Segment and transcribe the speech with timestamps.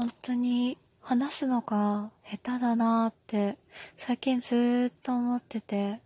[0.00, 3.58] 本当に話すのが下手だなって
[3.98, 6.00] 最近ずっと思ってて、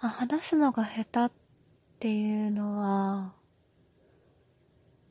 [0.00, 1.36] あ話すのが下手っ
[1.98, 3.32] ていうのは、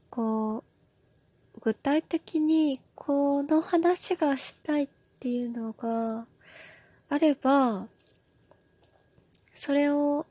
[0.09, 4.89] こう、具体的にこの話がしたいっ
[5.19, 6.25] ていうのが
[7.09, 7.87] あれば、
[9.53, 10.25] それを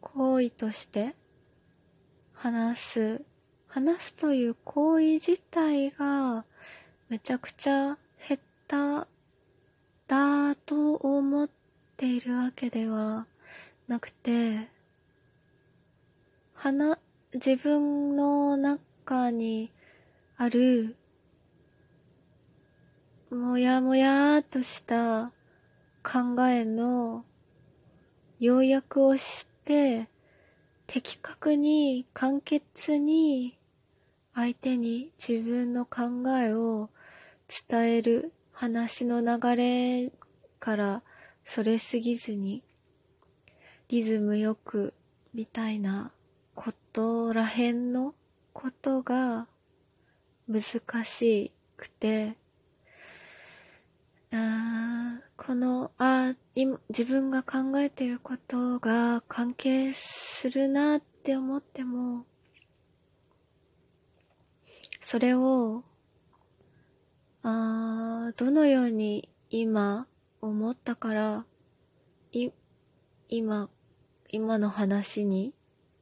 [0.00, 1.16] 行為として
[2.34, 3.27] 話す。
[3.78, 6.44] 話すという行為自体が
[7.08, 9.06] めちゃくちゃ下手
[10.08, 11.48] だと思っ
[11.96, 13.28] ているわけでは
[13.86, 14.66] なくて、
[16.54, 16.98] 話、
[17.32, 19.70] 自分の中に
[20.38, 20.96] ある
[23.30, 25.30] もやもやーとした
[26.02, 27.24] 考えの
[28.40, 30.08] 要約をして
[30.88, 33.57] 的確に簡潔に
[34.38, 36.90] 相手に自分の考えを
[37.68, 40.12] 伝える話の流れ
[40.60, 41.02] から
[41.44, 42.62] それすぎずに
[43.88, 44.94] リズムよく
[45.34, 46.12] みたいな
[46.54, 48.14] ことらへんの
[48.52, 49.48] ことが
[50.48, 50.62] 難
[51.04, 52.36] しくて
[54.32, 62.27] あこのあ今自分が考えてることが関係するなって思っても
[65.10, 65.84] それを
[67.42, 70.06] あどのように今
[70.42, 71.46] 思ったから
[72.30, 72.50] い
[73.30, 73.70] 今
[74.28, 75.54] 今の話に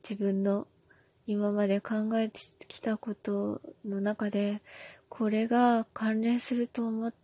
[0.03, 0.67] 自分の
[1.25, 4.61] 今まで考えてきたことの中で
[5.09, 7.15] これが関連すると思っ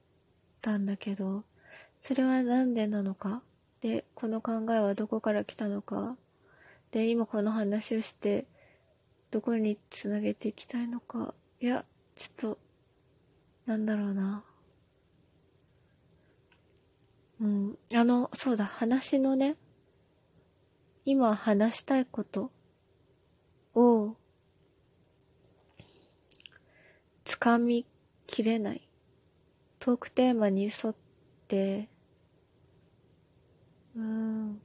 [0.61, 1.43] たんだけど
[2.01, 3.43] それは何でなのか？
[3.81, 6.17] でこの考えはどこから来たのか？
[6.93, 8.47] で今この話をして
[9.33, 11.35] どこにつなげていきたいのか？
[11.63, 11.85] いや
[12.17, 12.59] ちょっと
[13.67, 14.43] なんだろうな。
[17.41, 19.55] うんあのそうだ話のね
[21.05, 22.51] 今話したいこと
[23.77, 24.17] を
[27.23, 27.87] つかみ
[28.27, 28.89] きれない。
[29.79, 30.95] トークテーマに沿っ
[31.47, 31.89] て
[33.95, 34.61] うーん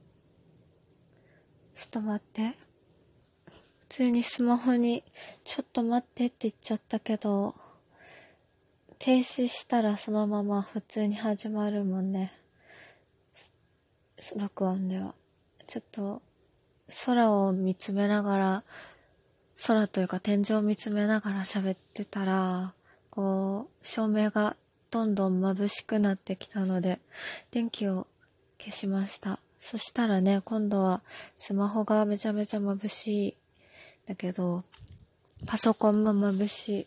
[1.76, 2.67] ちょっと待って。
[3.88, 5.02] 普通にスマホに
[5.44, 7.54] ちょっと待ってって言っちゃったけど
[8.98, 12.32] 停止したらそのまま普通に始まるもんね
[14.36, 15.14] 録音では
[15.66, 16.22] ちょっと
[17.06, 18.64] 空を見つめながら、
[19.66, 22.72] 空というか天井を見つめながら喋ってたら、
[23.10, 24.56] こう、照明が
[24.90, 27.00] どんどん眩しくなってきたので、
[27.50, 28.06] 電気を
[28.58, 29.38] 消しました。
[29.60, 31.02] そしたらね、今度は
[31.36, 33.36] スマホがめちゃめちゃ眩しい。
[34.08, 34.64] だけど、
[35.46, 36.86] パソコンも眩しい。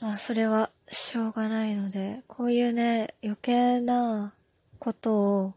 [0.00, 4.34] まあ、それはしょうがないので、こういうね、余計な
[4.80, 5.54] ことを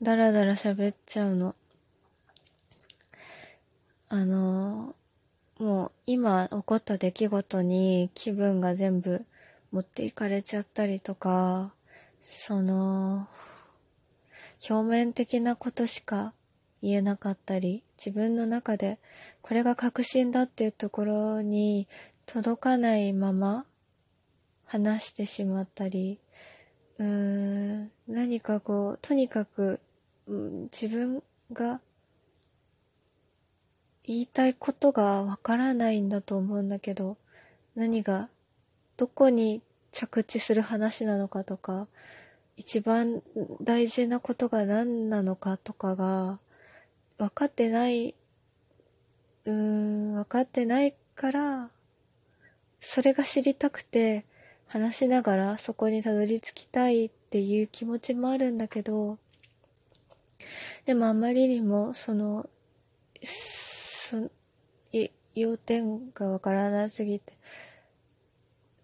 [0.00, 1.56] ダラダラ喋っちゃうの。
[4.08, 4.94] あの、
[5.58, 9.24] もう今起こった出来事に気分が全部
[9.72, 11.72] 持っていかれちゃったりとか、
[12.22, 13.26] その、
[14.70, 16.34] 表面的なことしか
[16.86, 19.00] 言えなかったり、自分の中で
[19.42, 21.88] これが確信だっていうところに
[22.26, 23.66] 届かないまま
[24.64, 26.20] 話してしまったり、
[26.98, 29.80] うーん、何かこう、とにかく、
[30.28, 31.80] うん、自分が
[34.04, 37.16] 言いたいことがわからないんだと思うんだけど、
[37.74, 38.28] 何が、
[38.96, 39.60] どこに
[39.90, 41.88] 着地する話なのかとか、
[42.56, 43.22] 一番
[43.60, 46.38] 大事なことが何なのかとかが、
[47.18, 48.14] 分かってない、
[49.44, 51.70] うーん、分かってないから、
[52.80, 54.24] それが知りたくて、
[54.66, 59.18] 話しながらそこにたどり着きたいっていう気持ちもあるんだけど、
[60.84, 62.48] でもあまりにも、その、
[63.22, 64.30] そ
[65.36, 67.34] 要点がわからなすぎて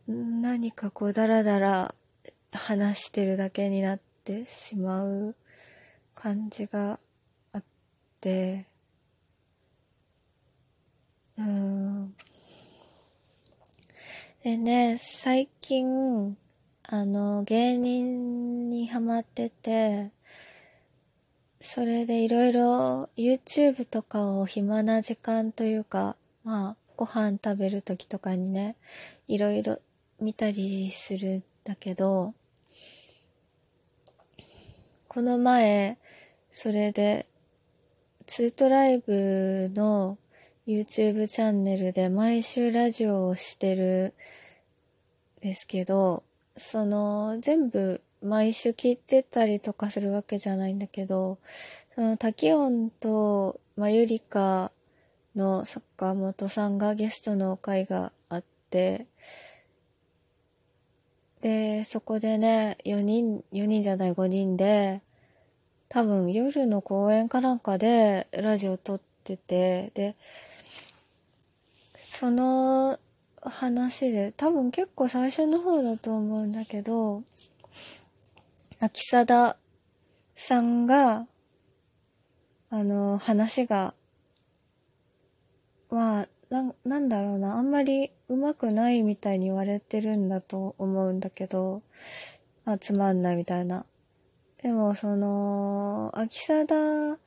[0.07, 1.95] 何かこうダラダラ
[2.53, 5.35] 話してるだけになってしまう
[6.15, 6.99] 感じが
[11.39, 12.15] うん。
[14.43, 16.37] でね最近
[16.83, 20.11] あの芸人にハマってて
[21.65, 28.77] それでいろいろ YouTube とかを暇な時間というか、まあ、ご飯食べる時とかにね、
[29.29, 29.79] いろいろ
[30.21, 32.35] 見たりするんだけど、
[35.07, 35.99] この前、
[36.51, 37.29] それで、
[38.35, 40.17] ツートライブの
[40.67, 44.15] YouTube チャンネルで毎週ラジオをしてる
[45.43, 46.23] ですけど、
[46.57, 51.41] その、全部毎週聞いてたりとかするわけじゃないんだけど、
[51.95, 54.73] その、滝音と、まゆりか
[55.37, 59.09] の坂本さんがゲストの会があって、
[61.43, 65.03] で、そこでね、4人、4人じゃない5人で、
[65.93, 70.17] 多分夜の公演かなんかでラジオ撮ってて、で、
[71.97, 72.99] その
[73.43, 77.23] 話で、多分結構最初の方だと思うんだけど、
[78.81, 79.59] 秋貞
[80.35, 81.27] さんが、
[82.71, 83.93] あの、話が、
[85.91, 91.83] まあ、な、なんだろうな、あんまり上手くないみたいに言われてるんだと思うんだけど、
[92.65, 93.85] あ、つまんないみたいな。
[94.63, 97.19] でも、その、秋貞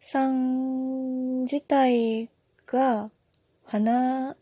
[0.00, 2.30] さん自体
[2.66, 3.10] が
[3.66, 4.36] 話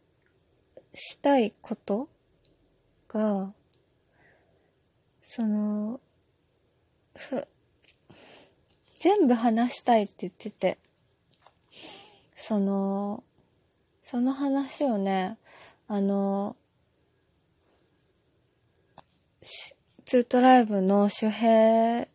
[0.94, 2.08] したいこと
[3.08, 3.52] が、
[5.22, 6.00] その、
[7.16, 7.48] ふ
[9.00, 10.78] 全部話したいって言ってて、
[12.37, 13.25] その、
[14.04, 15.37] その話をね、
[15.88, 16.54] あの、
[20.04, 22.06] ツートライブの周平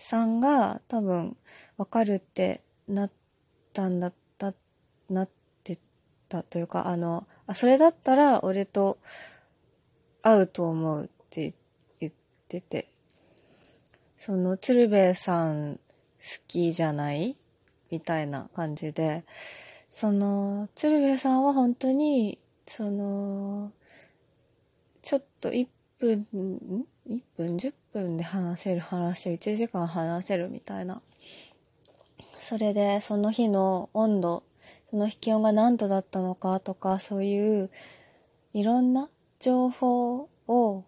[0.00, 1.36] さんが多分
[1.76, 3.10] わかるってなっ
[3.74, 4.54] たんだった、
[5.10, 5.28] なっ
[5.62, 5.78] て
[6.28, 8.98] たというか、あの、あ、それだったら俺と
[10.22, 11.54] 会うと思うって
[12.00, 12.12] 言っ
[12.48, 12.86] てて、
[14.16, 15.80] その鶴瓶さん好
[16.48, 17.36] きじゃない？
[17.90, 19.24] みたいな感じで、
[19.90, 23.70] その鶴瓶さんは本当に、その、
[25.02, 25.66] ちょっと1
[26.00, 26.26] 分、
[27.08, 31.02] 1分？10分で話せる話を1時間話せるみたいな。
[32.40, 34.42] それでその日の温度
[34.90, 37.70] その気温が何度だったのかとか、そういう
[38.52, 39.08] いろんな
[39.38, 40.84] 情報を、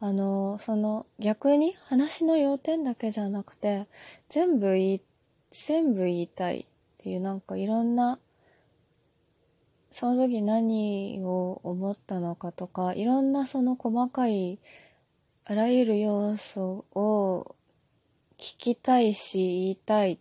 [0.00, 3.86] あの、その逆に話の要点だけじゃなくて、
[4.28, 5.00] 全部言い、
[5.50, 6.66] 全部言いたいっ
[6.98, 8.18] ていうなんかいろんな、
[9.98, 14.58] その時何を思ったのかとか、いろんなその細かい
[15.46, 17.56] あらゆる要素を
[18.36, 20.18] 聞きたいし言いたいっ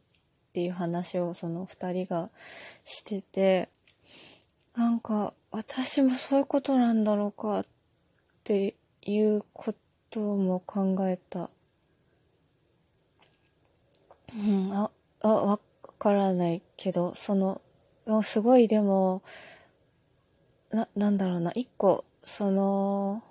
[0.53, 2.29] ていう話をその二人が
[2.85, 3.67] してて、
[4.77, 7.65] なんか私もそういうことなんだろうかっ
[8.45, 9.75] ていうこ
[10.09, 11.49] とも考えた。
[14.33, 14.89] うん、あ、
[15.19, 15.59] あ、わ
[15.99, 17.61] からないけど、その、
[18.23, 19.21] すごいでも、
[20.75, 23.23] な、なんだろうな、一個、その、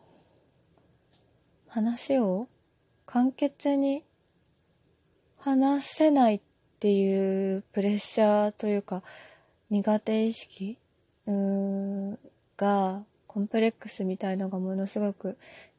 [1.75, 2.49] 話を
[3.05, 4.05] 簡潔に
[5.39, 6.41] 話せないっ
[6.79, 9.03] ていうプレッシャーというか
[9.71, 10.79] 苦手意識
[11.27, 15.37] がコンプレックスみたいのがものすごく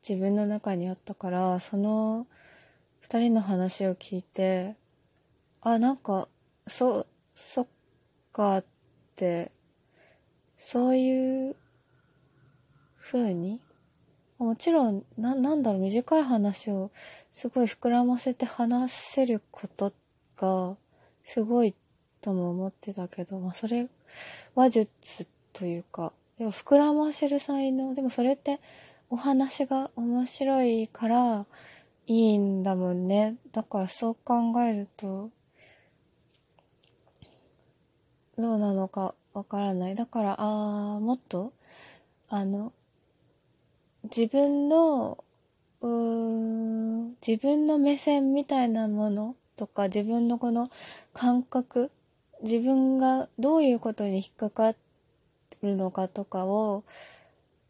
[0.08, 2.28] 自分の中にあったからその
[3.04, 4.76] 2人の話を聞いて
[5.62, 6.28] あなんか
[6.68, 7.68] そうそっ
[8.34, 8.66] かっ
[9.16, 9.54] て
[10.58, 11.56] そういう
[12.98, 13.62] 風に
[14.38, 16.92] もちろんななんだろう短い話を
[17.32, 19.94] すごい膨らませて話せること
[20.38, 20.76] が
[21.24, 21.74] すごい
[22.22, 23.88] とも思ってたけど、まあ、それ
[24.56, 28.60] 話術というか、でも膨らませる才能、でもそれって
[29.10, 31.46] お話が面白いから
[32.08, 33.36] いいんだもんね。
[33.52, 35.30] だからそう考えると、
[38.38, 39.96] どうなのかわからない。
[39.96, 41.54] だから、ああ、もっと、
[42.30, 42.74] あの、
[44.04, 45.24] 自分の、
[45.82, 46.66] うー
[47.28, 50.70] 自分の目線みたいなものとか自分のこの
[51.14, 51.92] 感覚
[52.44, 54.76] 自分がどういうことに引っかか
[55.62, 56.84] るのかとかを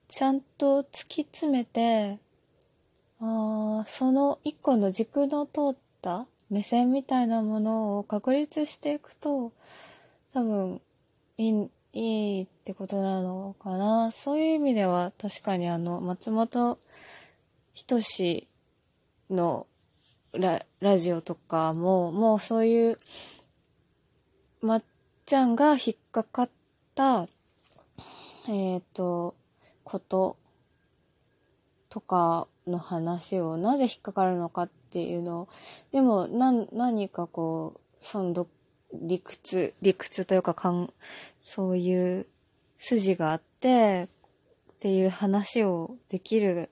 [0.07, 2.19] ちゃんと突き詰めて
[3.21, 9.51] あその一個の軸の通った目線みたいなものを確立していくと
[10.35, 10.81] 多分
[11.37, 14.11] いいいいってことなのかな。
[14.11, 16.77] そういう意味では確かにあの松本
[17.73, 18.45] 人志
[19.29, 19.65] の
[20.33, 22.97] ララジオとかも、もうそういう、
[24.59, 24.83] まっ
[25.25, 26.49] ちゃんが引っかかっ
[26.95, 27.29] た、
[28.49, 29.35] えっ、ー、と、
[29.85, 30.35] こと
[31.87, 35.47] とかの話をなぜ引っかかるのかっていうのを、
[35.93, 38.33] でも、な、何かこう、その
[39.01, 40.93] 理屈、理屈というかかん、
[41.41, 42.27] そういう
[42.77, 44.09] 筋があって、
[44.75, 46.69] っていう話をできる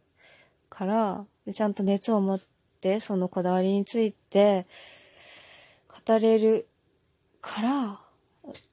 [0.70, 2.46] から、ちゃんと熱を持って、
[2.84, 4.68] ってそのこだわりについて
[6.06, 6.68] 語れる
[7.40, 8.00] から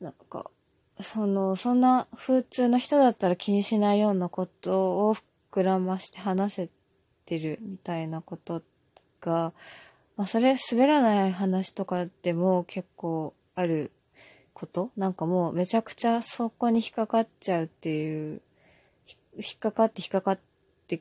[0.01, 0.51] なんか
[0.99, 5.15] そのそんな普通の人だったら気にしないようなことを
[5.53, 6.71] 膨らまして話せ
[7.25, 8.63] てるみたいなこと
[9.21, 9.53] が、
[10.17, 13.93] まあそれ滑らない話とかでも結構ある
[14.53, 14.91] こと？
[14.97, 18.43] なんかもうめちゃくちゃそこに引っかかっちゃうっていう、
[19.37, 20.39] 引っかかって引っかかっ
[20.87, 21.01] て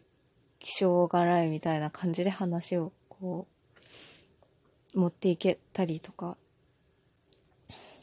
[0.61, 3.47] しょうがないみたいな感じで話をこ
[4.95, 6.37] う、持っていけたりとか、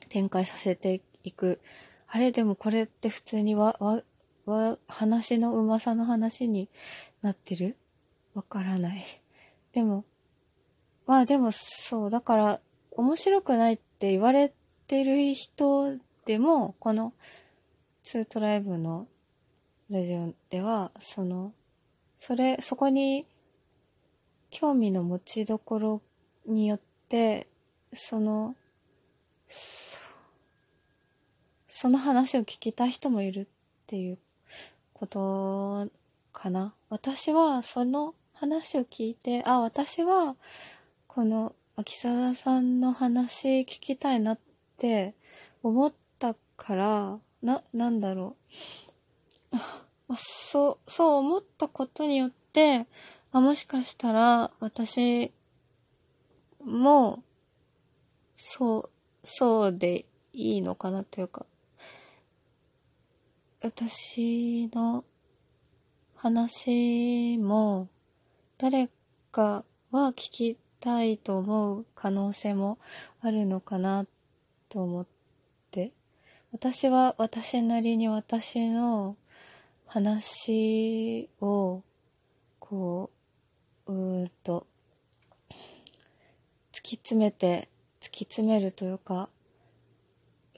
[0.09, 1.61] 展開させていく。
[2.09, 2.33] あれ？
[2.33, 4.03] でもこれって普通にわ、わ、
[4.47, 6.69] わ、話のうまさの話に
[7.23, 7.77] なってる？
[8.35, 9.05] わからない。
[9.73, 10.05] でも、
[11.07, 12.61] まあでもそう、だから
[12.93, 14.53] 面白くないって言われ
[14.87, 17.15] てる人でも、この
[18.03, 19.09] ツートライブの
[19.89, 21.55] ラジオでは、その、
[22.19, 23.27] それ、そこに
[24.51, 26.03] 興味の持ちどころ
[26.45, 27.49] によって、
[27.95, 28.55] その、
[29.49, 30.11] そ
[31.89, 33.47] の話を聞きたい人もいるっ
[33.87, 34.19] ていう
[34.93, 35.89] こと
[36.33, 36.75] かな。
[36.91, 40.37] 私はその話を聞いて、あ、私は
[41.07, 44.39] この秋沢さんの話聞きたいなっ
[44.79, 45.15] て
[45.63, 48.35] 思ったから、な、なんだろ
[49.53, 49.57] う。
[50.09, 52.87] まそう、そう思ったことによって、
[53.31, 55.35] あ、もしかしたら私
[56.65, 57.23] も、
[58.37, 58.91] そう、
[59.23, 61.45] そうでいいのかなというか、
[63.61, 65.05] 私の
[66.15, 67.91] 話も
[68.57, 68.89] 誰
[69.31, 72.79] かは聞きたいと思う可能性も
[73.21, 74.07] あるのかな
[74.69, 75.07] と思っ
[75.71, 75.93] て。
[76.53, 79.17] 私は私なりに私の
[79.87, 81.83] 話を
[82.59, 83.11] こ
[83.87, 84.67] ううーっと
[86.73, 87.69] 突き詰めて
[88.01, 89.29] 突き詰めるというか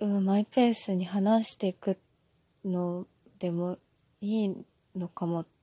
[0.00, 1.98] うマイペースに話していく
[2.64, 3.06] の
[3.38, 3.78] でも
[4.20, 4.64] いい
[4.96, 5.57] のかもって